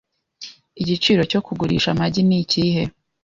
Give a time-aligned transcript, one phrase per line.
[0.81, 2.83] Igiciro cyo kugurisha amagi ni ikihe?